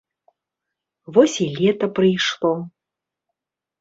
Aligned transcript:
Вось 1.19 1.37
і 1.47 1.47
лета 1.59 1.85
прыйшло. 2.01 2.53